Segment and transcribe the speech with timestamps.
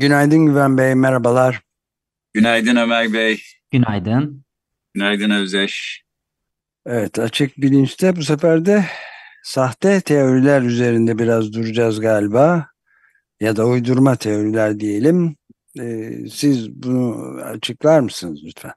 [0.00, 1.60] Günaydın Güven Bey, merhabalar.
[2.32, 3.42] Günaydın Ömer Bey.
[3.70, 4.44] Günaydın.
[4.94, 6.02] Günaydın Özdeş.
[6.86, 8.84] Evet, açık bilinçte bu sefer de
[9.42, 12.66] sahte teoriler üzerinde biraz duracağız galiba.
[13.40, 15.36] Ya da uydurma teoriler diyelim.
[15.80, 18.72] Ee, siz bunu açıklar mısınız lütfen?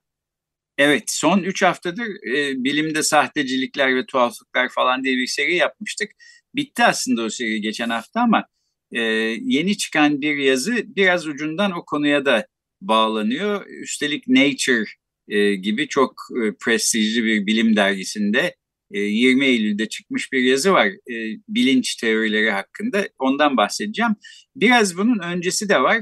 [0.78, 6.12] Evet, son üç haftadır e, bilimde sahtecilikler ve tuhaflıklar falan diye bir seri yapmıştık.
[6.56, 8.46] Bitti aslında o seri geçen hafta ama
[8.94, 9.02] e,
[9.42, 12.48] yeni çıkan bir yazı biraz ucundan o konuya da
[12.82, 13.66] bağlanıyor.
[13.68, 14.86] Üstelik Nature
[15.28, 16.14] e, gibi çok
[16.44, 18.56] e, prestijli bir bilim dergisinde
[18.92, 21.16] e, 20 Eylül'de çıkmış bir yazı var e,
[21.48, 23.08] bilinç teorileri hakkında.
[23.20, 24.16] Ondan bahsedeceğim.
[24.56, 26.02] Biraz bunun öncesi de var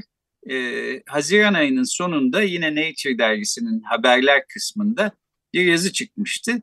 [0.50, 5.12] e, Haziran ayının sonunda yine Nature dergisinin haberler kısmında
[5.54, 6.62] bir yazı çıkmıştı.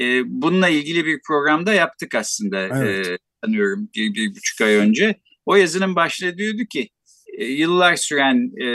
[0.00, 3.06] E, bununla ilgili bir programda yaptık aslında evet.
[3.06, 5.20] e, sanıyorum bir, bir buçuk ay önce.
[5.46, 6.88] O yazının başlığı diyordu ki
[7.38, 8.66] e, yıllar süren e,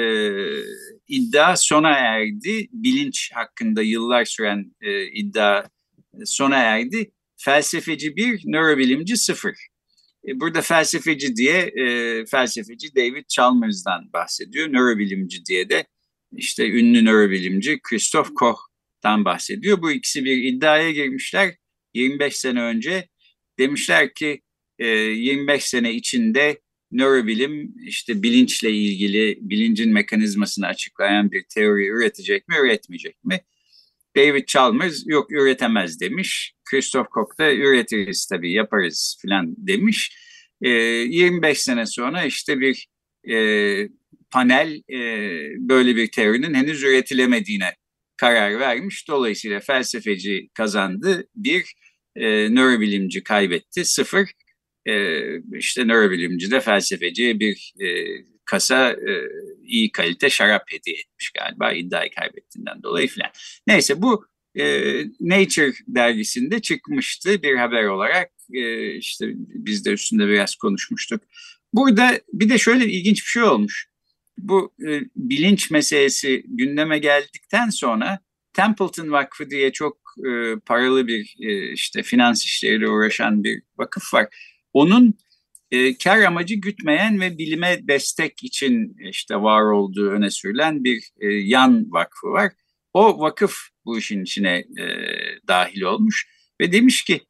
[1.07, 2.67] iddia sona erdi.
[2.71, 5.63] Bilinç hakkında yıllar süren e, iddia
[6.25, 7.11] sona erdi.
[7.37, 9.55] Felsefeci bir, nörobilimci sıfır.
[10.27, 14.67] E, burada felsefeci diye e, felsefeci David Chalmers'dan bahsediyor.
[14.67, 15.85] Nörobilimci diye de
[16.31, 19.81] işte ünlü nörobilimci Christoph Koch'tan bahsediyor.
[19.81, 21.55] Bu ikisi bir iddiaya girmişler
[21.93, 23.07] 25 sene önce.
[23.59, 24.41] Demişler ki
[24.79, 26.61] e, 25 sene içinde
[26.91, 33.41] nörobilim işte bilinçle ilgili bilincin mekanizmasını açıklayan bir teori üretecek mi üretmeyecek mi?
[34.17, 36.53] David Chalmers yok üretemez demiş.
[36.69, 40.11] Christoph Koch da üretiriz tabii yaparız filan demiş.
[40.61, 42.87] E, ee, 25 sene sonra işte bir
[43.29, 43.35] e,
[44.31, 44.99] panel e,
[45.57, 47.75] böyle bir teorinin henüz üretilemediğine
[48.17, 49.07] karar vermiş.
[49.07, 51.73] Dolayısıyla felsefeci kazandı, bir
[52.15, 54.29] e, nörobilimci kaybetti, sıfır.
[54.87, 55.21] E,
[55.57, 57.87] işte nörobilimci de felsefeciye bir e,
[58.45, 59.11] kasa e,
[59.63, 63.29] iyi kalite şarap hediye etmiş galiba iddiayı kaybettiğinden dolayı filan.
[63.67, 64.25] Neyse bu
[64.59, 64.65] e,
[65.19, 68.31] Nature dergisinde çıkmıştı bir haber olarak.
[68.53, 71.23] E, işte biz de üstünde biraz konuşmuştuk.
[71.73, 73.87] Burada bir de şöyle ilginç bir şey olmuş.
[74.37, 78.19] Bu e, bilinç meselesi gündeme geldikten sonra
[78.53, 84.27] Templeton Vakfı diye çok e, paralı bir e, işte finans işleriyle uğraşan bir vakıf var.
[84.77, 85.13] Onun
[85.71, 91.27] e, kar amacı gütmeyen ve bilime destek için işte var olduğu öne sürülen bir e,
[91.27, 92.51] yan vakfı var.
[92.93, 93.55] O vakıf
[93.85, 94.85] bu işin içine e,
[95.47, 96.27] dahil olmuş
[96.61, 97.21] ve demiş ki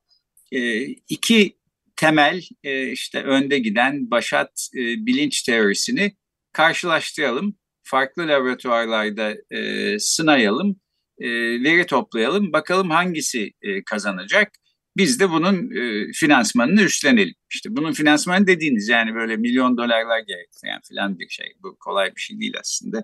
[0.52, 1.58] e, iki
[1.96, 6.12] temel e, işte önde giden başat e, bilinç teorisini
[6.52, 7.56] karşılaştıralım.
[7.84, 10.80] Farklı laboratuvarlarda e, sınayalım,
[11.20, 11.28] e,
[11.64, 14.52] veri toplayalım, bakalım hangisi e, kazanacak.
[14.98, 17.36] Biz de bunun e, finansmanını üstlenelim.
[17.50, 21.54] İşte bunun finansmanı dediğiniz yani böyle milyon dolarlar gerektiren falan bir şey.
[21.64, 23.04] Bu kolay bir şey değil aslında.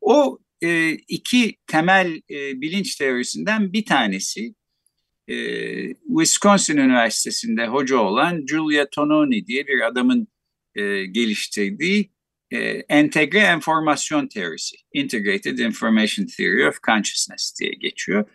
[0.00, 4.54] O e, iki temel e, bilinç teorisinden bir tanesi
[5.28, 5.36] e,
[5.94, 10.28] Wisconsin Üniversitesi'nde hoca olan Julia Tononi diye bir adamın
[10.74, 12.10] e, geliştirdiği
[12.50, 12.58] e,
[12.88, 18.30] entegre enformasyon teorisi, Integrated Information Theory of Consciousness diye geçiyor.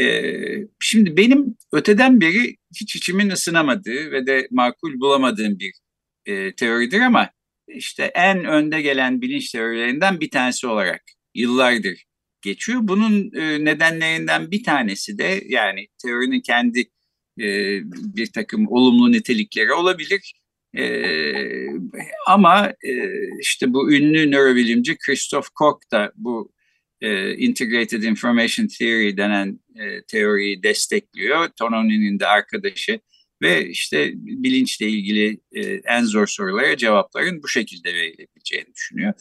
[0.00, 0.34] E,
[0.80, 5.72] şimdi benim öteden beri hiç içimin ısınamadığı ve de makul bulamadığım bir
[6.26, 7.30] e, teoridir ama
[7.68, 11.02] işte en önde gelen bilinç teorilerinden bir tanesi olarak
[11.34, 12.04] yıllardır
[12.42, 12.80] geçiyor.
[12.82, 16.80] Bunun e, nedenlerinden bir tanesi de yani teorinin kendi
[17.40, 17.46] e,
[18.16, 20.32] bir takım olumlu nitelikleri olabilir.
[20.76, 20.84] E,
[22.26, 22.92] ama e,
[23.40, 26.52] işte bu ünlü nörobilimci Christoph Koch da bu
[27.00, 31.48] e, Integrated Information Theory denen e, teoriyi destekliyor.
[31.48, 33.00] Tononi'nin de arkadaşı
[33.42, 39.12] ve işte bilinçle ilgili e, en zor sorulara cevapların bu şekilde verilebileceğini düşünüyor.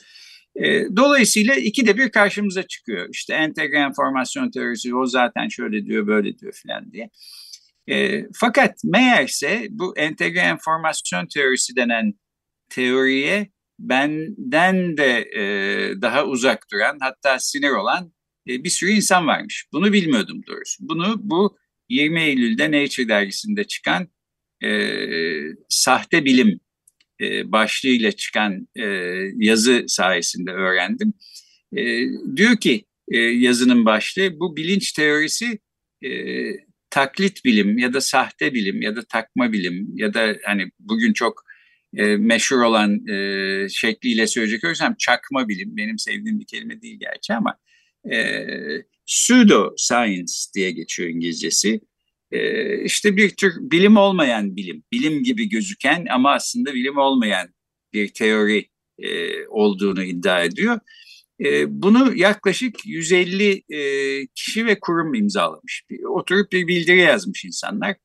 [0.56, 3.10] E, dolayısıyla iki de bir karşımıza çıkıyor.
[3.12, 7.10] İşte entegre enformasyon teorisi o zaten şöyle diyor böyle diyor filan diye.
[7.90, 12.14] E, fakat meğerse bu entegre enformasyon teorisi denen
[12.70, 13.50] teoriye
[13.80, 15.44] benden de e,
[16.02, 18.14] daha uzak duran hatta sinir olan
[18.48, 19.66] e, bir sürü insan varmış.
[19.74, 20.78] Bunu bilmiyordum doğrusu.
[20.90, 21.58] Bunu bu
[21.90, 24.08] 20 Eylül'de Nature dergisinde çıkan
[24.64, 24.70] e,
[25.70, 26.60] sahte bilim
[27.22, 28.86] e, başlığıyla çıkan e,
[29.36, 31.14] yazı sayesinde öğrendim.
[31.78, 32.06] E,
[32.36, 35.60] diyor ki e, yazının başlığı bu bilinç teorisi
[36.06, 36.10] e,
[36.90, 41.44] taklit bilim ya da sahte bilim ya da takma bilim ya da hani bugün çok
[41.98, 47.34] e, meşhur olan e, şekliyle söyleyecek olursam çakma bilim benim sevdiğim bir kelime değil gerçi
[47.34, 47.58] ama
[48.12, 48.46] e,
[49.08, 51.82] pseudo science diye geçiyor İngilizcesi.
[52.32, 57.50] E, işte bir tür bilim olmayan bilim, bilim gibi gözüken ama aslında bilim olmayan
[57.94, 58.70] bir teori
[59.00, 60.80] e, olduğunu iddia ediyor.
[61.44, 65.84] E, bunu yaklaşık 150 e, kişi ve kurum imzalamış.
[66.10, 67.96] Oturup bir bildiri yazmış insanlar.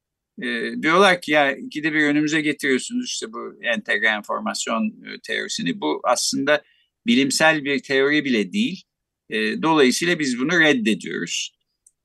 [0.43, 5.81] E, diyorlar ki ya ikide bir önümüze getiriyorsunuz işte bu entegre enformasyon e, teorisini.
[5.81, 6.63] Bu aslında
[7.07, 8.85] bilimsel bir teori bile değil.
[9.31, 11.55] E, dolayısıyla biz bunu reddediyoruz.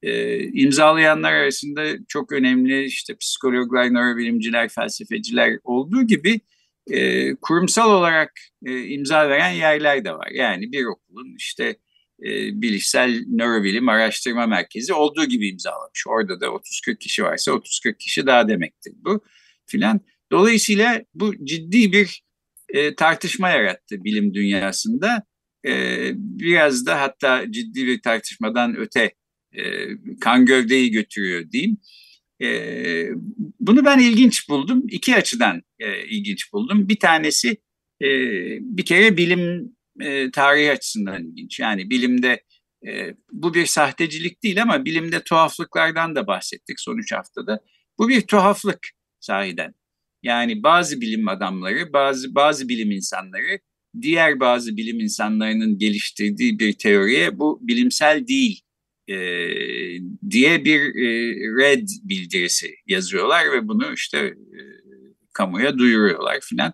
[0.03, 6.41] E, imzalayanlar arasında çok önemli işte psikologlar, nörobilimciler, felsefeciler olduğu gibi
[6.91, 8.31] e, kurumsal olarak
[8.65, 10.29] e, imza veren yerler de var.
[10.31, 11.75] Yani bir okulun işte
[12.25, 16.07] e, bilişsel nörobilim araştırma merkezi olduğu gibi imzalamış.
[16.07, 19.23] Orada da 30-40 kişi varsa 30-40 kişi daha demektir bu
[19.65, 20.01] filan.
[20.31, 22.23] Dolayısıyla bu ciddi bir
[22.69, 25.23] e, tartışma yarattı bilim dünyasında.
[25.65, 29.13] E, biraz da hatta ciddi bir tartışmadan öte
[29.53, 29.87] e,
[30.21, 31.77] kan gövdeyi götürüyor diyeyim.
[32.41, 32.49] E,
[33.59, 34.83] bunu ben ilginç buldum.
[34.89, 36.89] İki açıdan e, ilginç buldum.
[36.89, 37.57] Bir tanesi
[38.01, 38.07] e,
[38.61, 41.59] bir kere bilim e, tarihi açısından ilginç.
[41.59, 42.43] Yani bilimde
[42.87, 47.59] e, bu bir sahtecilik değil ama bilimde tuhaflıklardan da bahsettik sonuç haftada.
[47.97, 48.79] Bu bir tuhaflık
[49.19, 49.73] sahiden.
[50.23, 53.59] Yani bazı bilim adamları, bazı bazı bilim insanları
[54.01, 58.61] diğer bazı bilim insanlarının geliştirdiği bir teoriye bu bilimsel değil
[59.07, 59.17] e,
[60.29, 64.59] diye bir e, red bildirisi yazıyorlar ve bunu işte e,
[65.33, 66.73] kamuya duyuruyorlar filan.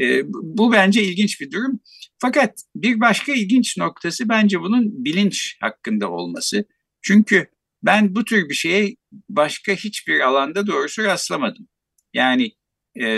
[0.00, 1.80] E, bu bence ilginç bir durum.
[2.24, 6.64] Fakat bir başka ilginç noktası bence bunun bilinç hakkında olması.
[7.02, 7.46] Çünkü
[7.82, 8.96] ben bu tür bir şeye
[9.28, 11.68] başka hiçbir alanda doğrusu rastlamadım.
[12.14, 12.52] Yani
[13.00, 13.08] e,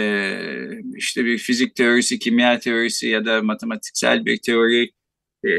[0.96, 4.90] işte bir fizik teorisi, kimya teorisi ya da matematiksel bir teori
[5.44, 5.50] e,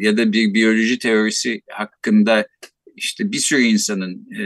[0.00, 2.48] ya da bir biyoloji teorisi hakkında
[2.96, 4.42] işte bir sürü insanın e,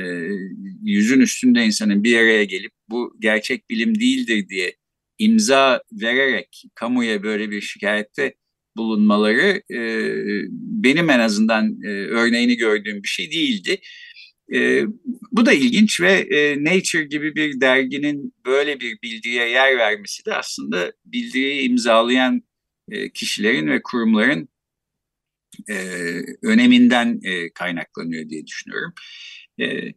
[0.83, 4.77] yüzün üstünde insanın bir araya gelip bu gerçek bilim değildir diye
[5.19, 8.35] imza vererek kamuya böyle bir şikayette
[8.77, 9.81] bulunmaları e,
[10.59, 13.81] benim en azından e, örneğini gördüğüm bir şey değildi.
[14.55, 14.83] E,
[15.33, 20.35] bu da ilginç ve e, Nature gibi bir derginin böyle bir bildiriye yer vermesi de
[20.35, 22.43] aslında bildiriyi imzalayan
[22.91, 24.49] e, kişilerin ve kurumların
[25.69, 25.77] e,
[26.43, 28.95] öneminden e, kaynaklanıyor diye düşünüyorum.
[29.61, 29.93] E,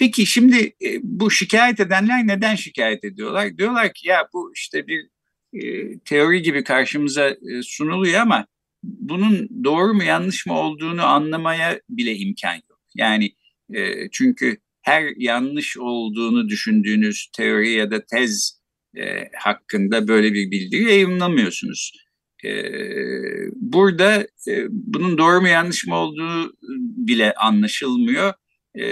[0.00, 3.58] peki şimdi e, bu şikayet edenler neden şikayet ediyorlar?
[3.58, 5.08] Diyorlar ki ya bu işte bir
[5.52, 8.46] e, teori gibi karşımıza e, sunuluyor ama
[8.82, 12.80] bunun doğru mu yanlış mı olduğunu anlamaya bile imkan yok.
[12.94, 13.30] Yani
[13.74, 18.60] e, çünkü her yanlış olduğunu düşündüğünüz teori ya da tez
[18.96, 21.92] e, hakkında böyle bir bildiri yayınlamıyorsunuz.
[22.44, 22.50] E,
[23.54, 26.56] burada e, bunun doğru mu yanlış mı olduğu
[27.06, 28.32] bile anlaşılmıyor.
[28.78, 28.84] E,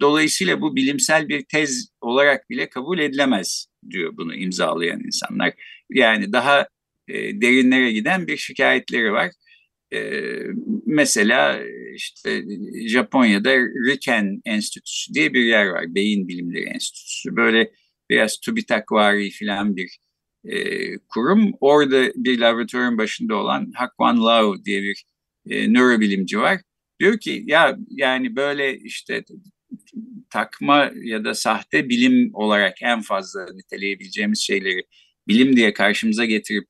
[0.00, 5.52] dolayısıyla bu bilimsel bir tez olarak bile kabul edilemez diyor bunu imzalayan insanlar.
[5.90, 6.68] Yani daha
[7.08, 9.30] e, derinlere giden bir şikayetleri var.
[9.94, 10.20] E,
[10.86, 11.60] mesela
[11.94, 12.44] işte
[12.88, 15.94] Japonya'da Riken Enstitüsü diye bir yer var.
[15.94, 17.36] Beyin Bilimleri Enstitüsü.
[17.36, 17.70] Böyle
[18.10, 19.98] biraz TÜBİTAK-vari filan bir
[20.44, 20.58] e,
[20.98, 21.52] kurum.
[21.60, 25.04] Orada bir laboratuvarın başında olan Hakwan Lau diye bir
[25.50, 26.60] e, nörobilimci var.
[27.04, 29.24] Diyor ki ya yani böyle işte
[30.30, 34.82] takma ya da sahte bilim olarak en fazla niteleyebileceğimiz şeyleri
[35.28, 36.66] bilim diye karşımıza getirip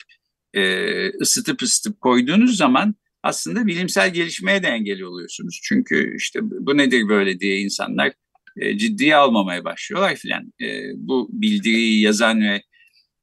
[0.54, 0.62] e,
[1.20, 5.60] ısıtıp ısıtıp koyduğunuz zaman aslında bilimsel gelişmeye de engel oluyorsunuz.
[5.62, 8.12] Çünkü işte bu nedir böyle diye insanlar
[8.56, 10.52] e, ciddiye almamaya başlıyorlar filan.
[10.60, 12.62] E, bu bildiriyi yazan ve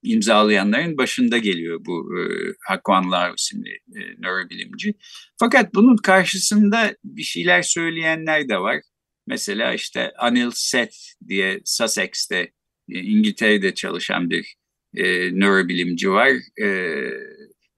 [0.03, 2.21] imzalayanların başında geliyor bu e,
[2.67, 4.93] Hakwan Lau isimli e, nörobilimci.
[5.39, 8.81] Fakat bunun karşısında bir şeyler söyleyenler de var.
[9.27, 10.95] Mesela işte Anil Seth
[11.27, 12.51] diye Sussex'te
[12.89, 14.55] e, İngiltere'de çalışan bir
[14.95, 16.29] e, nörobilimci var.
[16.61, 16.67] E,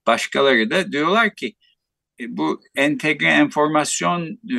[0.06, 1.54] başkaları da diyorlar ki
[2.20, 4.38] e, bu entegre enformasyon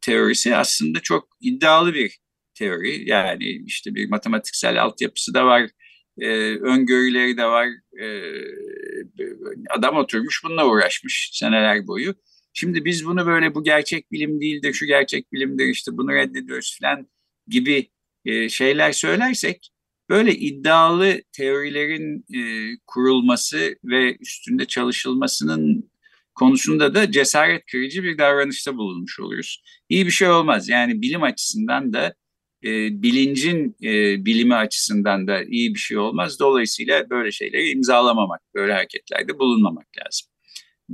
[0.00, 2.18] teorisi aslında çok iddialı bir
[2.54, 3.08] teori.
[3.08, 5.70] Yani işte bir matematiksel altyapısı da var,
[6.18, 7.68] e, öngörüleri de var.
[8.00, 8.06] E,
[9.70, 12.14] adam oturmuş bununla uğraşmış seneler boyu.
[12.52, 17.08] Şimdi biz bunu böyle bu gerçek bilim değildir, şu gerçek bilimdir işte bunu reddediyoruz falan
[17.48, 17.90] gibi
[18.24, 19.70] e, şeyler söylersek
[20.08, 22.40] böyle iddialı teorilerin e,
[22.86, 25.90] kurulması ve üstünde çalışılmasının
[26.34, 29.62] konusunda da cesaret kırıcı bir davranışta bulunmuş oluruz.
[29.88, 30.68] İyi bir şey olmaz.
[30.68, 32.14] Yani bilim açısından da
[32.64, 36.40] e, bilincin e, bilimi açısından da iyi bir şey olmaz.
[36.40, 40.28] Dolayısıyla böyle şeyleri imzalamamak, böyle hareketlerde bulunmamak lazım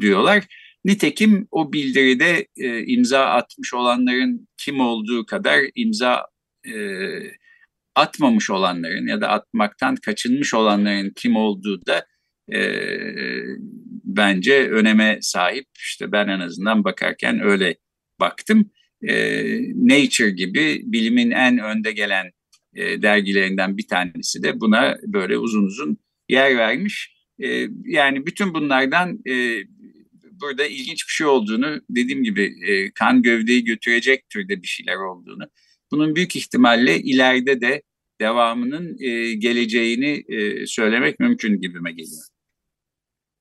[0.00, 0.44] diyorlar.
[0.84, 6.26] Nitekim o bildiride e, imza atmış olanların kim olduğu kadar imza
[6.66, 6.74] e,
[7.94, 12.06] atmamış olanların ya da atmaktan kaçınmış olanların kim olduğu da
[12.54, 12.60] e,
[14.04, 15.66] bence öneme sahip.
[15.76, 17.76] İşte ben en azından bakarken öyle
[18.20, 18.70] baktım.
[19.08, 19.14] E,
[19.74, 22.30] Nature gibi bilimin en önde gelen
[22.74, 27.14] e, dergilerinden bir tanesi de buna böyle uzun uzun yer vermiş.
[27.42, 29.64] E, yani bütün bunlardan e,
[30.40, 35.44] burada ilginç bir şey olduğunu, dediğim gibi e, kan gövdeyi götürecek türde bir şeyler olduğunu,
[35.90, 37.82] bunun büyük ihtimalle ileride de
[38.20, 42.22] devamının e, geleceğini e, söylemek mümkün gibime geliyor.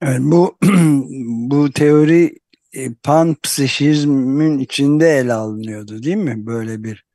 [0.02, 0.58] Evet, bu
[1.52, 2.36] bu teori
[3.04, 7.06] panpsişizmin içinde ele alınıyordu değil mi böyle bir?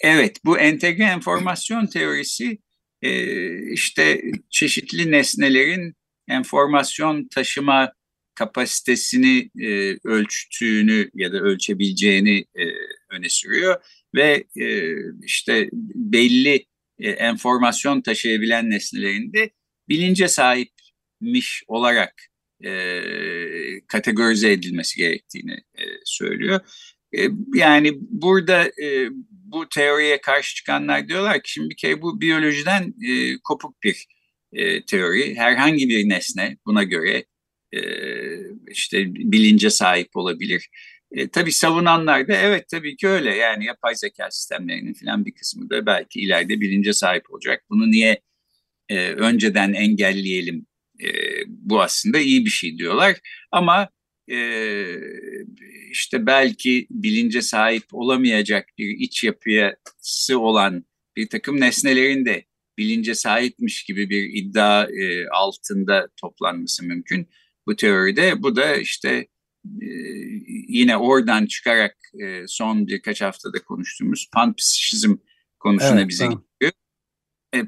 [0.00, 2.58] Evet bu entegre enformasyon teorisi
[3.02, 5.94] e, işte çeşitli nesnelerin
[6.28, 7.92] enformasyon taşıma
[8.34, 12.64] kapasitesini e, ölçtüğünü ya da ölçebileceğini e,
[13.10, 13.82] öne sürüyor
[14.14, 16.66] ve e, işte belli
[16.98, 19.50] e, enformasyon taşıyabilen nesnelerin de
[19.88, 22.29] bilince sahipmiş olarak
[22.64, 22.72] e,
[23.86, 26.60] kategorize edilmesi gerektiğini e, söylüyor.
[27.18, 32.94] E, yani burada e, bu teoriye karşı çıkanlar diyorlar ki şimdi bir kere bu biyolojiden
[33.08, 34.06] e, kopuk bir
[34.52, 35.34] e, teori.
[35.36, 37.24] Herhangi bir nesne buna göre
[37.72, 37.80] e,
[38.68, 40.68] işte bilince sahip olabilir.
[41.12, 45.70] E, tabii savunanlar da evet tabii ki öyle yani yapay zeka sistemlerinin falan bir kısmı
[45.70, 47.64] da belki ileride bilince sahip olacak.
[47.70, 48.20] Bunu niye
[48.88, 50.66] e, önceden engelleyelim
[51.02, 51.10] e,
[51.46, 53.16] bu aslında iyi bir şey diyorlar
[53.52, 53.88] ama
[54.30, 54.38] e,
[55.90, 60.84] işte belki bilince sahip olamayacak bir iç yapısı olan
[61.16, 62.44] bir takım nesnelerin de
[62.78, 67.28] bilince sahipmiş gibi bir iddia e, altında toplanması mümkün
[67.66, 68.42] bu teoride.
[68.42, 69.28] Bu da işte
[69.64, 69.88] e,
[70.68, 75.16] yine oradan çıkarak e, son birkaç haftada konuştuğumuz panpsişizm
[75.58, 76.44] konusuna evet, bize tamam.
[76.54, 76.72] gidiyor.
[77.54, 77.66] E,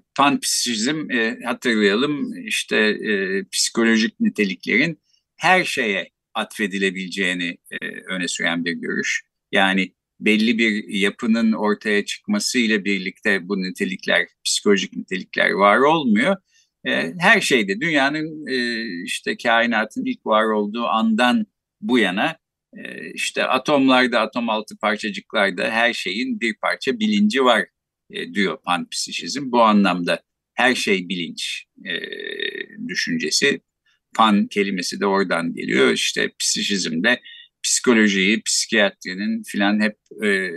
[1.10, 5.00] e, hatırlayalım işte e, psikolojik niteliklerin
[5.36, 9.22] her şeye atfedilebileceğini e, öne süren bir görüş.
[9.52, 16.36] Yani belli bir yapının ortaya çıkmasıyla birlikte bu nitelikler, psikolojik nitelikler var olmuyor.
[16.86, 21.46] E, her şeyde dünyanın e, işte kainatın ilk var olduğu andan
[21.80, 22.36] bu yana
[22.76, 27.66] e, işte atomlarda, atom altı parçacıklarda her şeyin bir parça bilinci var
[28.12, 29.52] e, diyor panpsişizm.
[29.52, 30.22] Bu anlamda
[30.54, 31.92] her şey bilinç e,
[32.88, 33.60] düşüncesi.
[34.14, 35.92] Pan kelimesi de oradan geliyor.
[35.92, 37.20] İşte psişizmde
[37.62, 40.50] psikolojiyi, psikiyatrinin filan hep e,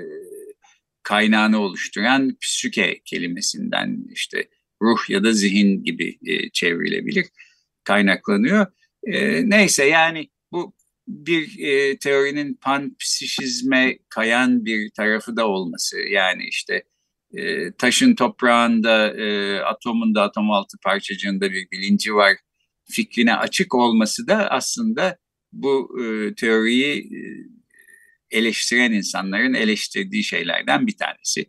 [1.03, 4.49] kaynağını oluşturan psüke kelimesinden işte
[4.81, 7.25] ruh ya da zihin gibi e, çevrilebilir,
[7.83, 8.65] kaynaklanıyor.
[9.07, 10.75] E, neyse yani bu
[11.07, 15.99] bir e, teorinin panpsişizme kayan bir tarafı da olması.
[15.99, 16.83] Yani işte
[17.37, 22.33] e, taşın toprağında, e, atomun da atom altı parçacığında bir bilinci var
[22.91, 25.17] fikrine açık olması da aslında
[25.53, 27.19] bu e, teoriyi e,
[28.37, 31.45] eleştiren insanların eleştirdiği şeylerden bir tanesi.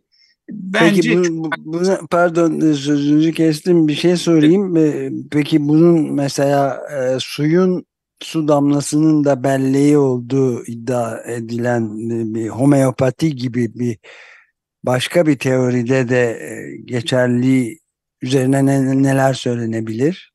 [0.49, 4.77] Bence Peki bu, bu, buna, pardon e, sözünüzü kestim bir şey sorayım.
[4.77, 7.85] E, peki bunun mesela e, suyun
[8.19, 11.89] su damlasının da belleği olduğu iddia edilen
[12.35, 13.97] bir homeopati gibi bir
[14.87, 16.39] başka bir teoride de
[16.85, 17.79] geçerli
[18.21, 20.33] üzerine ne, neler söylenebilir?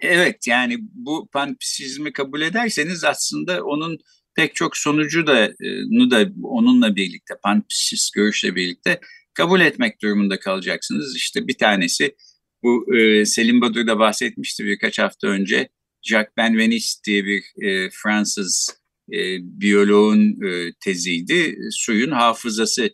[0.00, 3.98] Evet yani bu panpsizmi kabul ederseniz aslında onun
[4.34, 9.00] pek çok sonucu da, e, da onunla birlikte, panpsist görüşle birlikte
[9.34, 11.16] kabul etmek durumunda kalacaksınız.
[11.16, 12.16] İşte bir tanesi
[12.62, 15.68] bu e, Selim Badur da bahsetmişti birkaç hafta önce.
[16.02, 18.78] Jacques Benveniste diye bir e, Fransız
[19.12, 21.58] e, biyoloğun e, teziydi.
[21.70, 22.90] Suyun hafızası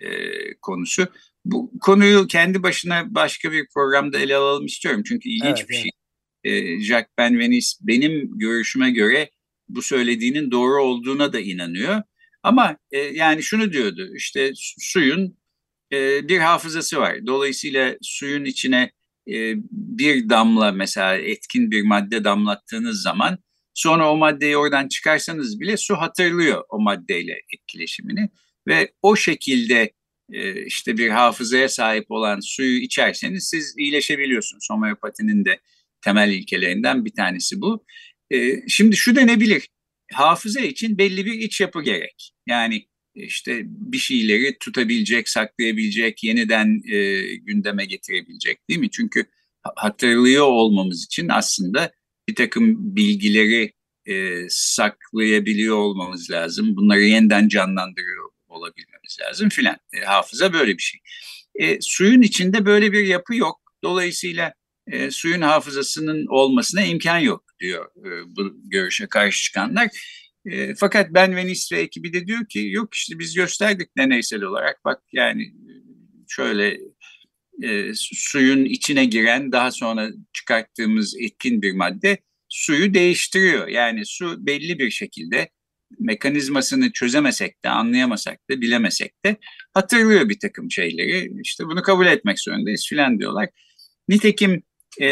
[0.00, 0.10] e,
[0.62, 1.06] konusu.
[1.44, 5.02] Bu konuyu kendi başına başka bir programda ele alalım istiyorum.
[5.08, 5.90] Çünkü ilginç evet, bir şey.
[6.44, 9.30] E, Jacques Benveniste benim görüşüme göre
[9.68, 12.02] bu söylediğinin doğru olduğuna da inanıyor.
[12.42, 15.38] Ama e, yani şunu diyordu işte suyun
[15.92, 17.26] e, bir hafızası var.
[17.26, 18.90] Dolayısıyla suyun içine
[19.28, 23.38] e, bir damla mesela etkin bir madde damlattığınız zaman
[23.74, 28.30] sonra o maddeyi oradan çıkarsanız bile su hatırlıyor o maddeyle etkileşimini
[28.68, 29.92] ve o şekilde
[30.32, 34.68] e, işte bir hafızaya sahip olan suyu içerseniz siz iyileşebiliyorsunuz.
[34.70, 35.60] Homeopatinin de
[36.00, 37.84] temel ilkelerinden bir tanesi bu.
[38.30, 39.68] E, şimdi şu denebilir.
[40.12, 42.32] Hafıza için belli bir iç yapı gerek.
[42.46, 48.90] Yani işte bir şeyleri tutabilecek, saklayabilecek, yeniden e, gündeme getirebilecek değil mi?
[48.90, 49.24] Çünkü
[49.76, 51.92] hatırlıyor olmamız için aslında
[52.28, 53.72] bir takım bilgileri
[54.06, 56.76] e, saklayabiliyor olmamız lazım.
[56.76, 58.27] Bunları yeniden canlandırıyor
[58.58, 59.76] olabilmemiz lazım filan.
[59.92, 61.00] E, hafıza böyle bir şey.
[61.54, 63.60] E, suyun içinde böyle bir yapı yok.
[63.84, 64.54] Dolayısıyla
[64.86, 69.88] e, suyun hafızasının olmasına imkan yok diyor e, bu görüşe karşı çıkanlar.
[70.46, 74.84] E, fakat Ben ve Nisre ekibi de diyor ki yok işte biz gösterdik deneysel olarak
[74.84, 75.52] bak yani
[76.28, 76.78] şöyle
[77.62, 83.68] e, suyun içine giren daha sonra çıkarttığımız etkin bir madde suyu değiştiriyor.
[83.68, 85.48] Yani su belli bir şekilde
[85.98, 89.36] mekanizmasını çözemesek de anlayamasak da bilemesek de
[89.74, 91.32] hatırlıyor bir takım şeyleri.
[91.42, 93.48] İşte bunu kabul etmek zorundayız filan diyorlar.
[94.08, 94.62] Nitekim
[95.00, 95.08] e,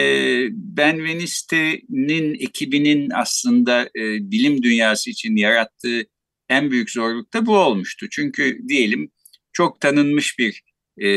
[0.50, 6.02] Ben Veniste'nin ekibinin aslında e, bilim dünyası için yarattığı
[6.48, 8.06] en büyük zorluk da bu olmuştu.
[8.10, 9.10] Çünkü diyelim
[9.52, 10.62] çok tanınmış bir
[11.00, 11.08] e,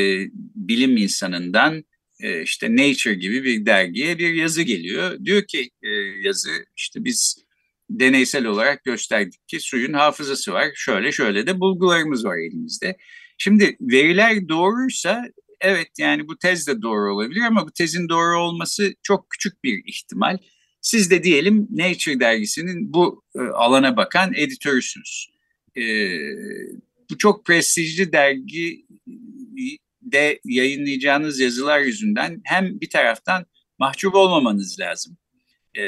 [0.55, 1.83] bilim insanından
[2.19, 5.25] e, işte Nature gibi bir dergiye bir yazı geliyor.
[5.25, 5.89] Diyor ki e,
[6.21, 7.48] yazı işte biz
[7.89, 10.67] deneysel olarak gösterdik ki suyun hafızası var.
[10.75, 12.97] Şöyle şöyle de bulgularımız var elimizde.
[13.37, 15.25] Şimdi veriler doğruysa
[15.61, 19.83] evet yani bu tez de doğru olabilir ama bu tezin doğru olması çok küçük bir
[19.85, 20.37] ihtimal.
[20.81, 25.29] Siz de diyelim Nature dergisinin bu e, alana bakan editörüsünüz.
[25.77, 25.83] E,
[27.09, 28.85] bu çok prestijli dergi
[30.01, 33.45] de yayınlayacağınız yazılar yüzünden hem bir taraftan
[33.79, 35.17] mahcup olmamanız lazım.
[35.75, 35.83] Ee,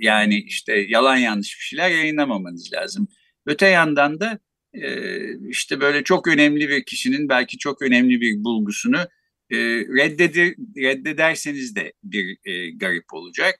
[0.00, 3.08] yani işte yalan yanlış bir şeyler yayınlamamanız lazım.
[3.46, 4.38] Öte yandan da
[4.74, 4.88] e,
[5.48, 8.98] işte böyle çok önemli bir kişinin belki çok önemli bir bulgusunu
[9.50, 9.56] e,
[9.96, 13.56] reddedir, reddederseniz de bir e, garip olacak.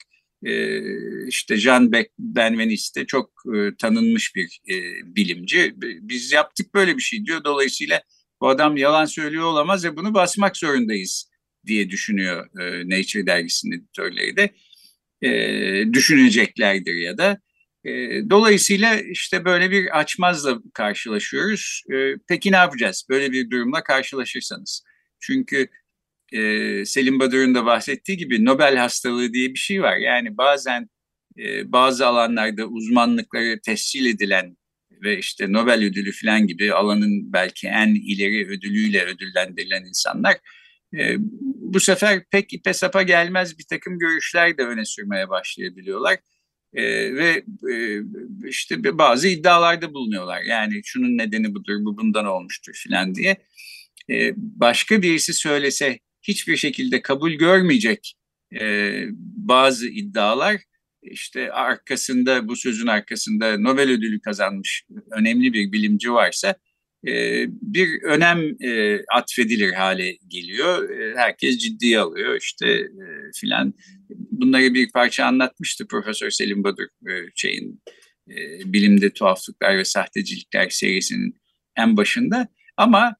[0.47, 0.81] E,
[1.29, 4.75] işte Jean Benveniste çok e, tanınmış bir e,
[5.17, 5.75] bilimci.
[5.81, 7.45] Biz yaptık böyle bir şey diyor.
[7.45, 8.03] Dolayısıyla
[8.41, 11.31] bu adam yalan söylüyor olamaz ve bunu basmak zorundayız
[11.67, 14.51] diye düşünüyor e, Nature dergisinin editörleri de.
[15.23, 15.31] E,
[15.93, 17.39] düşüneceklerdir ya da.
[17.85, 17.91] E,
[18.31, 21.83] dolayısıyla işte böyle bir açmazla karşılaşıyoruz.
[21.93, 24.85] E, peki ne yapacağız böyle bir durumla karşılaşırsanız?
[25.21, 25.69] Çünkü
[26.33, 29.97] e, Selim Badur'un da bahsettiği gibi Nobel hastalığı diye bir şey var.
[29.97, 30.89] Yani bazen
[31.39, 34.57] e, bazı alanlarda uzmanlıkları tescil edilen
[35.03, 40.37] ve işte Nobel ödülü falan gibi alanın belki en ileri ödülüyle ödüllendirilen insanlar
[40.95, 41.17] e,
[41.73, 46.19] bu sefer pek ipe sapa gelmez bir takım görüşler de öne sürmeye başlayabiliyorlar.
[46.75, 48.03] E, ve e,
[48.49, 50.43] işte bazı iddialarda bulunuyorlar.
[50.43, 53.37] Yani şunun nedeni budur, bu bundan olmuştur filan diye.
[54.11, 58.15] E, başka birisi söylese hiçbir şekilde kabul görmeyecek
[58.61, 59.05] e,
[59.37, 60.61] bazı iddialar
[61.03, 66.55] işte arkasında bu sözün arkasında Nobel ödülü kazanmış önemli bir bilimci varsa
[67.63, 68.57] bir önem
[69.15, 70.89] atfedilir hale geliyor.
[71.17, 72.89] Herkes ciddiye alıyor işte
[73.41, 73.75] filan.
[74.11, 76.85] Bunları bir parça anlatmıştı Profesör Selim Badur
[77.35, 77.83] şeyin
[78.65, 81.35] bilimde tuhaflıklar ve sahtecilikler serisinin
[81.77, 82.49] en başında.
[82.77, 83.17] Ama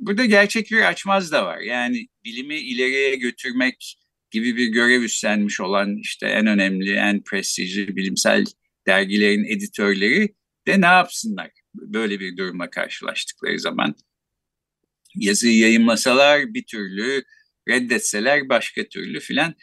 [0.00, 1.58] burada gerçek bir açmaz da var.
[1.58, 3.96] Yani bilimi ileriye götürmek
[4.30, 8.44] gibi bir görev üstlenmiş olan işte en önemli, en prestijli bilimsel
[8.86, 10.34] dergilerin editörleri
[10.66, 13.94] de ne yapsınlar böyle bir durumla karşılaştıkları zaman?
[15.14, 17.24] Yazıyı yayınlasalar bir türlü,
[17.68, 19.54] reddetseler başka türlü filan.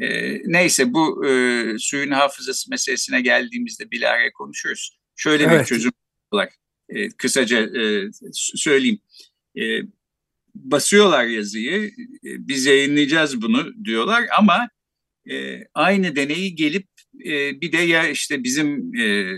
[0.00, 4.98] E, neyse bu e, suyun hafızası meselesine geldiğimizde bilahare konuşuruz.
[5.16, 5.60] Şöyle evet.
[5.60, 5.92] bir çözüm
[6.32, 6.48] var.
[6.88, 8.98] E, kısaca e, söyleyeyim.
[9.58, 9.62] E,
[10.54, 11.90] basıyorlar yazıyı,
[12.24, 14.68] e, biz yayınlayacağız bunu diyorlar ama
[15.30, 16.88] e, aynı deneyi gelip
[17.24, 19.32] e, bir de ya işte bizim e,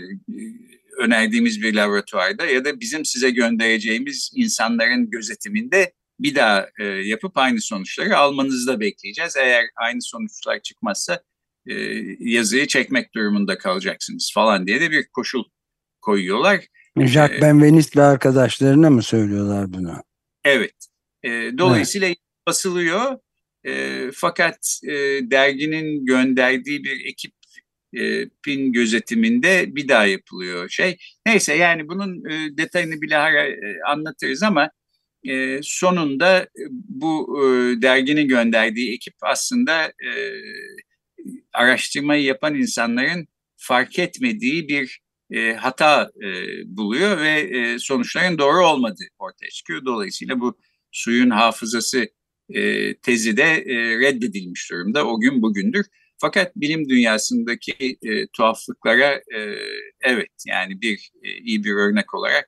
[0.97, 7.61] önerdiğimiz bir laboratuvarda ya da bizim size göndereceğimiz insanların gözetiminde bir daha e, yapıp aynı
[7.61, 9.35] sonuçları almanızı da bekleyeceğiz.
[9.37, 11.23] Eğer aynı sonuçlar çıkmazsa
[11.65, 11.73] e,
[12.19, 15.43] yazıyı çekmek durumunda kalacaksınız falan diye de bir koşul
[16.01, 16.65] koyuyorlar.
[16.97, 20.03] Jacques ee, Benveniste ve arkadaşlarına mı söylüyorlar bunu?
[20.45, 20.75] Evet.
[21.23, 22.17] E, dolayısıyla evet.
[22.47, 23.17] basılıyor.
[23.65, 24.91] E, fakat e,
[25.31, 27.05] derginin gönderdiği bir
[27.93, 30.97] ekipin gözetiminde bir daha yapılıyor şey.
[31.25, 34.69] Neyse yani bunun e, detayını bilahare e, anlatırız ama
[35.27, 40.11] e, sonunda bu e, derginin gönderdiği ekip aslında e,
[41.53, 44.99] araştırmayı yapan insanların fark etmediği bir
[45.31, 46.27] e, hata e,
[46.77, 49.85] buluyor ve e, sonuçların doğru olmadığı ortaya çıkıyor.
[49.85, 50.57] Dolayısıyla bu
[50.91, 52.07] suyun hafızası
[52.49, 55.07] e, tezi de e, reddedilmiş durumda.
[55.07, 55.85] O gün bugündür.
[56.17, 59.39] Fakat bilim dünyasındaki e, tuhaflıklara e,
[60.01, 62.45] evet yani bir e, iyi bir örnek olarak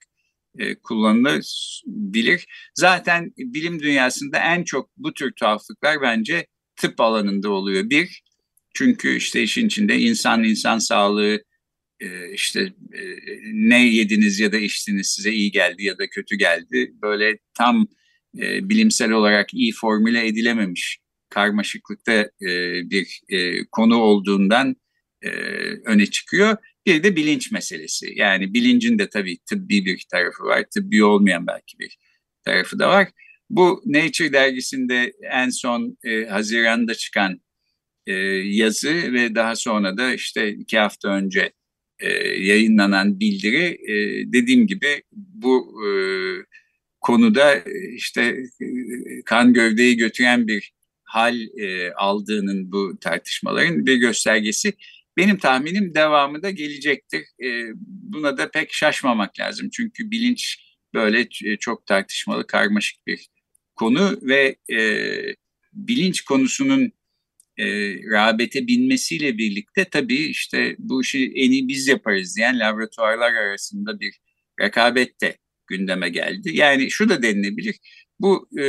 [0.59, 2.45] e, kullanılabilir.
[2.75, 7.89] Zaten bilim dünyasında en çok bu tür tuhaflıklar bence tıp alanında oluyor.
[7.89, 8.21] Bir,
[8.73, 11.43] çünkü işte işin içinde insan insan sağlığı,
[11.99, 12.61] e, işte
[12.93, 13.01] e,
[13.53, 16.91] ne yediniz ya da içtiniz size iyi geldi ya da kötü geldi.
[17.01, 17.87] Böyle tam
[18.37, 20.99] e, bilimsel olarak iyi formüle edilememiş
[21.29, 22.49] karmaşıklıkta e,
[22.89, 24.75] bir e, konu olduğundan
[25.21, 25.29] e,
[25.85, 26.57] öne çıkıyor.
[26.85, 28.13] Bir de bilinç meselesi.
[28.15, 31.97] Yani bilincin de tabii tıbbi bir tarafı var, tıbbi olmayan belki bir
[32.45, 33.07] tarafı da var.
[33.49, 37.41] Bu Nature dergisinde en son e, Haziran'da çıkan
[38.07, 41.51] e, yazı ve daha sonra da işte iki hafta önce
[41.99, 45.89] e, yayınlanan bildiri e, dediğim gibi bu e,
[47.01, 48.21] konuda e, işte
[48.61, 48.67] e,
[49.25, 50.73] kan gövdeyi götüren bir
[51.09, 54.73] hal e, aldığının bu tartışmaların bir göstergesi.
[55.17, 57.21] Benim tahminim devamı da gelecektir.
[57.43, 57.47] E,
[57.85, 59.69] buna da pek şaşmamak lazım.
[59.69, 60.57] Çünkü bilinç
[60.93, 63.27] böyle e, çok tartışmalı, karmaşık bir
[63.75, 64.79] konu ve e,
[65.73, 66.91] bilinç konusunun
[67.57, 67.65] e,
[68.11, 74.13] rağbete binmesiyle birlikte tabii işte bu işi en iyi biz yaparız diyen laboratuvarlar arasında bir
[74.61, 76.49] rekabet de gündeme geldi.
[76.53, 77.75] Yani şu da denilebilir.
[78.19, 78.63] Bu e,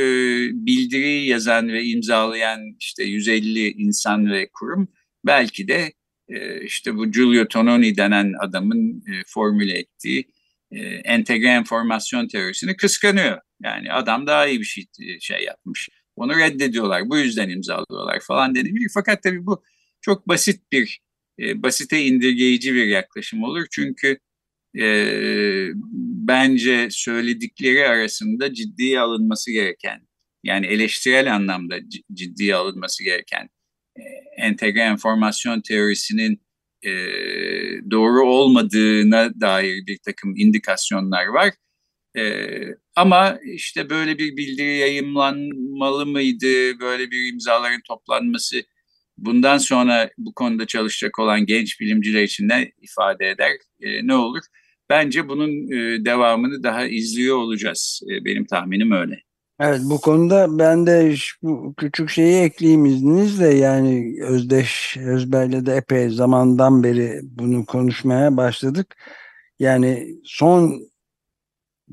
[0.65, 4.87] bildiriyi yazan ve imzalayan işte 150 insan ve kurum
[5.25, 5.93] belki de
[6.29, 10.27] e, işte bu Giulio Tononi denen adamın e, formüle ettiği
[10.71, 13.39] e, entegre enformasyon teorisini kıskanıyor.
[13.63, 14.85] Yani adam daha iyi bir şey,
[15.19, 15.89] şey yapmış.
[16.15, 17.09] Onu reddediyorlar.
[17.09, 18.91] Bu yüzden imzalıyorlar falan denilir.
[18.93, 19.63] Fakat tabii bu
[20.01, 21.01] çok basit bir,
[21.39, 23.65] e, basite indirgeyici bir yaklaşım olur.
[23.71, 24.17] Çünkü
[24.79, 24.85] e,
[26.31, 30.07] bence söyledikleri arasında ciddiye alınması gereken,
[30.43, 31.79] yani eleştirel anlamda
[32.13, 33.49] ciddiye alınması gereken
[33.97, 34.03] e,
[34.37, 36.41] entegre enformasyon teorisinin
[36.83, 36.91] e,
[37.91, 41.53] doğru olmadığına dair bir takım indikasyonlar var.
[42.17, 42.45] E,
[42.95, 48.63] ama işte böyle bir bildiri yayımlanmalı mıydı, böyle bir imzaların toplanması
[49.17, 54.43] bundan sonra bu konuda çalışacak olan genç bilimciler için ne ifade eder, e, ne olur?
[54.91, 58.01] Bence bunun e, devamını daha izliyor olacağız.
[58.09, 59.21] E, benim tahminim öyle.
[59.59, 66.09] Evet bu konuda ben de şu küçük şeyi ekleyeyim izninizle yani Özdeş Özber'le de epey
[66.09, 68.95] zamandan beri bunu konuşmaya başladık.
[69.59, 70.81] Yani son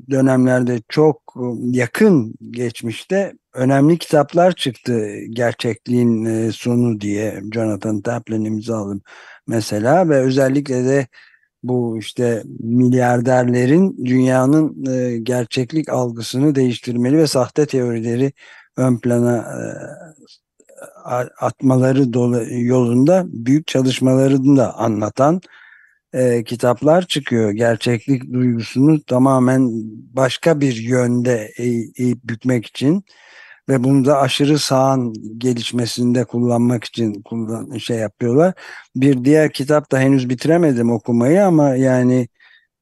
[0.09, 8.99] dönemlerde çok yakın geçmişte önemli kitaplar çıktı gerçekliğin e, sonu diye Jonathan Taplin imzalı
[9.47, 11.07] mesela ve özellikle de
[11.63, 18.33] bu işte milyarderlerin dünyanın e, gerçeklik algısını değiştirmeli ve sahte teorileri
[18.77, 19.59] ön plana e,
[21.39, 25.41] atmaları dolu, yolunda büyük çalışmalarını da anlatan
[26.13, 27.51] e, kitaplar çıkıyor.
[27.51, 29.69] Gerçeklik duygusunu tamamen
[30.13, 31.51] başka bir yönde
[31.97, 33.03] eğip bükmek için
[33.69, 38.53] ve bunu da aşırı sağın gelişmesinde kullanmak için kullan şey yapıyorlar.
[38.95, 42.27] Bir diğer kitap da henüz bitiremedim okumayı ama yani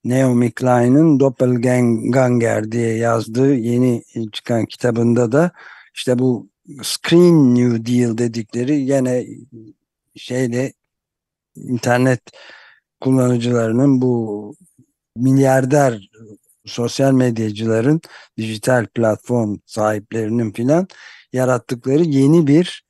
[0.05, 5.51] Naomi Klein'in Doppelganger diye yazdığı yeni çıkan kitabında da
[5.95, 6.49] işte bu
[6.83, 9.25] Screen New Deal dedikleri yine
[10.15, 10.73] şeyle
[11.55, 12.21] internet
[13.01, 14.55] kullanıcılarının bu
[15.15, 16.09] milyarder
[16.67, 18.01] sosyal medyacıların
[18.37, 20.87] dijital platform sahiplerinin filan
[21.33, 22.87] yarattıkları yeni bir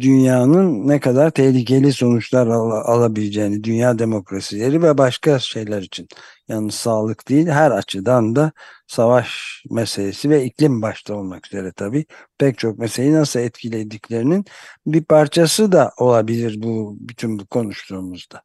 [0.00, 6.08] dünyanın ne kadar tehlikeli sonuçlar al alabileceğini, dünya demokrasileri ve başka şeyler için.
[6.48, 8.52] Yani sağlık değil, her açıdan da
[8.86, 12.04] savaş meselesi ve iklim başta olmak üzere tabii
[12.38, 14.44] pek çok meseleyi nasıl etkilediklerinin
[14.86, 18.42] bir parçası da olabilir bu bütün bu konuştuğumuzda.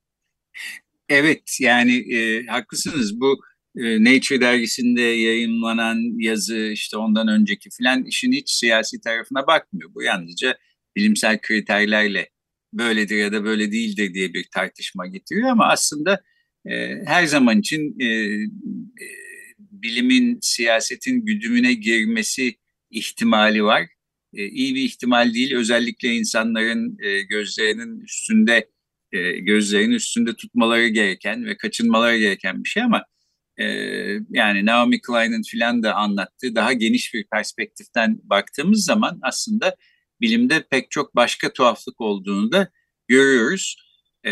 [1.09, 3.39] Evet yani e, haklısınız bu
[3.77, 9.93] e, Nature dergisinde yayınlanan yazı işte ondan önceki filan işin hiç siyasi tarafına bakmıyor.
[9.95, 10.57] Bu yalnızca
[10.95, 12.29] bilimsel kriterlerle
[12.73, 16.23] böyledir ya da böyle değildir diye bir tartışma getiriyor ama aslında
[16.65, 19.07] e, her zaman için e, e,
[19.57, 22.55] bilimin siyasetin güdümüne girmesi
[22.89, 23.87] ihtimali var.
[24.33, 25.55] E, iyi bir ihtimal değil.
[25.55, 28.69] Özellikle insanların e, gözlerinin üstünde
[29.11, 33.05] e, gözlerinin üstünde tutmaları gereken ve kaçınmaları gereken bir şey ama
[33.57, 33.65] e,
[34.29, 39.75] yani Naomi Klein'in filan da anlattığı daha geniş bir perspektiften baktığımız zaman aslında
[40.21, 42.69] bilimde pek çok başka tuhaflık olduğunu da
[43.07, 43.77] görüyoruz.
[44.25, 44.31] E,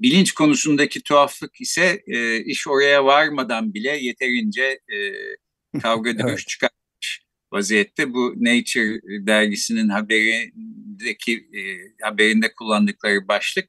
[0.00, 4.98] bilinç konusundaki tuhaflık ise e, iş oraya varmadan bile yeterince e,
[5.80, 6.48] kavga dövüş Evet.
[6.48, 8.12] çıkarmış vaziyette.
[8.12, 11.60] Bu Nature dergisinin haberindeki e,
[12.02, 13.66] haberinde kullandıkları başlık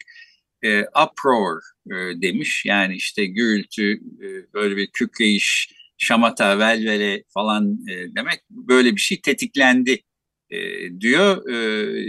[0.63, 2.63] e, uproar e, demiş.
[2.65, 8.39] Yani işte gürültü, e, böyle bir kükreyiş, şamata, velvele falan e, demek.
[8.49, 10.02] Böyle bir şey tetiklendi
[10.49, 10.60] e,
[10.99, 11.49] diyor.
[11.49, 11.58] E,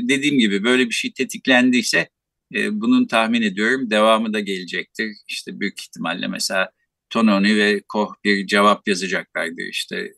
[0.08, 2.08] dediğim gibi böyle bir şey tetiklendiyse
[2.54, 5.10] e, bunun tahmin ediyorum devamı da gelecektir.
[5.28, 6.70] İşte büyük ihtimalle mesela
[7.10, 9.64] Tononi ve Koch bir cevap yazacaklardır.
[9.70, 10.12] İşte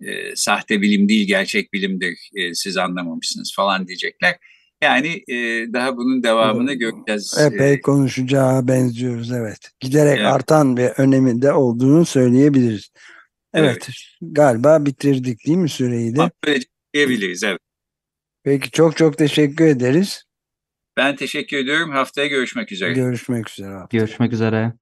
[0.00, 4.38] e, sahte bilim değil gerçek bilimdir e, siz anlamamışsınız falan diyecekler.
[4.82, 5.34] Yani e,
[5.72, 6.80] daha bunun devamını Evet.
[6.80, 7.38] göreceğiz.
[7.38, 9.58] Epey E, konuşacağı benziyoruz evet.
[9.80, 10.26] Giderek Evet.
[10.26, 12.88] artan bir öneminde olduğunu söyleyebiliriz.
[13.54, 13.88] Evet,
[14.22, 16.30] galiba bitirdik değil mi süreyi de?
[16.94, 17.44] diyebiliriz.
[17.44, 17.58] Evet.
[18.44, 20.24] Peki çok çok teşekkür ederiz.
[20.96, 21.90] Ben teşekkür ediyorum.
[21.90, 22.92] Haftaya görüşmek üzere.
[22.92, 23.74] Görüşmek üzere.
[23.90, 24.72] Görüşmek üzere.